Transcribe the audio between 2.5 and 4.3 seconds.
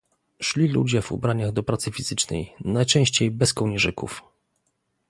najczęściej bez kołnierzyków."